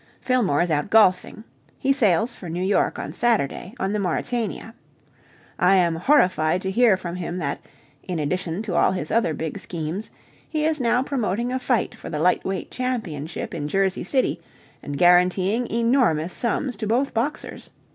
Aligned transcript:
Fillmore 0.19 0.61
is 0.61 0.71
out 0.71 0.89
golfing. 0.89 1.43
He 1.77 1.93
sails 1.93 2.33
for 2.33 2.49
New 2.49 2.63
York 2.63 2.97
on 2.97 3.13
Saturday 3.13 3.75
on 3.79 3.93
the 3.93 3.99
Mauretania. 3.99 4.73
I 5.59 5.75
am 5.75 5.95
horrified 5.97 6.63
to 6.63 6.71
hear 6.71 6.97
from 6.97 7.17
him 7.17 7.37
that, 7.37 7.59
in 8.01 8.17
addition 8.17 8.63
to 8.63 8.73
all 8.75 8.93
his 8.93 9.11
other 9.11 9.35
big 9.35 9.59
schemes, 9.59 10.09
he 10.49 10.65
is 10.65 10.81
now 10.81 11.03
promoting 11.03 11.51
a 11.53 11.59
fight 11.59 11.93
for 11.93 12.09
the 12.09 12.17
light 12.17 12.43
weight 12.43 12.71
championship 12.71 13.53
in 13.53 13.67
Jersey 13.67 14.03
City, 14.03 14.41
and 14.81 14.97
guaranteeing 14.97 15.69
enormous 15.69 16.33
sums 16.33 16.75
to 16.77 16.87
both 16.87 17.13
boxers. 17.13 17.69